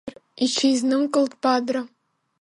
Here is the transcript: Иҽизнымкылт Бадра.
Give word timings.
Иҽизнымкылт 0.43 1.33
Бадра. 1.41 1.81